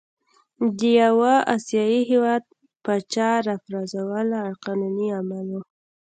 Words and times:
د 0.77 0.79
یوه 1.01 1.33
آسیايي 1.55 1.99
هیواد 2.11 2.43
پاچا 2.83 3.29
را 3.45 3.55
پرزول 3.65 4.29
قانوني 4.63 5.07
عمل 5.19 5.45
وو. 5.53 5.61